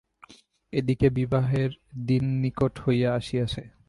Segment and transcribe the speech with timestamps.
[0.73, 1.71] এ দিকে বিবাহের
[2.07, 3.61] দিন নিকট হইয়া আসিয়াছে।